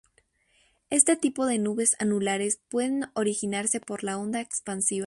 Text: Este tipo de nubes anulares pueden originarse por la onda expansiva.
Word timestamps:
Este 0.89 1.15
tipo 1.15 1.45
de 1.45 1.59
nubes 1.59 1.95
anulares 1.99 2.59
pueden 2.69 3.03
originarse 3.13 3.79
por 3.79 4.03
la 4.03 4.17
onda 4.17 4.41
expansiva. 4.41 4.99